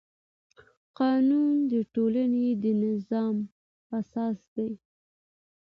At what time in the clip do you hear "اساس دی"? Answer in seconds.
3.99-4.71